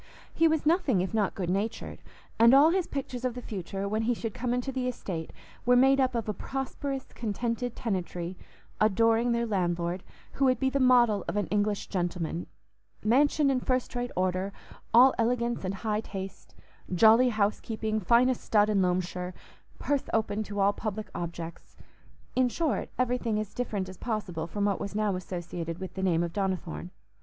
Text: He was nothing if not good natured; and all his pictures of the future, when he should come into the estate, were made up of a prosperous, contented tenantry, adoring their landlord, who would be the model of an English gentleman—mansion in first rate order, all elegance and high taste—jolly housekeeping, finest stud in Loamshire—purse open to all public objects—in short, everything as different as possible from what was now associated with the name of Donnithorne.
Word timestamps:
He 0.33 0.47
was 0.47 0.65
nothing 0.65 1.01
if 1.01 1.13
not 1.13 1.35
good 1.35 1.51
natured; 1.51 2.01
and 2.39 2.55
all 2.55 2.71
his 2.71 2.87
pictures 2.87 3.23
of 3.23 3.35
the 3.35 3.39
future, 3.43 3.87
when 3.87 4.01
he 4.01 4.15
should 4.15 4.33
come 4.33 4.51
into 4.51 4.71
the 4.71 4.87
estate, 4.87 5.31
were 5.63 5.75
made 5.75 5.99
up 5.99 6.15
of 6.15 6.27
a 6.27 6.33
prosperous, 6.33 7.03
contented 7.13 7.75
tenantry, 7.75 8.35
adoring 8.79 9.31
their 9.31 9.45
landlord, 9.45 10.01
who 10.31 10.45
would 10.45 10.59
be 10.59 10.71
the 10.71 10.79
model 10.79 11.23
of 11.27 11.35
an 11.37 11.45
English 11.49 11.85
gentleman—mansion 11.85 13.51
in 13.51 13.59
first 13.59 13.93
rate 13.93 14.09
order, 14.15 14.51
all 14.91 15.13
elegance 15.19 15.63
and 15.63 15.75
high 15.85 16.01
taste—jolly 16.01 17.29
housekeeping, 17.29 17.99
finest 17.99 18.41
stud 18.41 18.71
in 18.71 18.81
Loamshire—purse 18.81 20.05
open 20.13 20.41
to 20.41 20.59
all 20.59 20.73
public 20.73 21.11
objects—in 21.13 22.49
short, 22.49 22.89
everything 22.97 23.39
as 23.39 23.53
different 23.53 23.87
as 23.87 23.97
possible 23.97 24.47
from 24.47 24.65
what 24.65 24.79
was 24.79 24.95
now 24.95 25.15
associated 25.15 25.77
with 25.77 25.93
the 25.93 26.01
name 26.01 26.23
of 26.23 26.33
Donnithorne. 26.33 26.89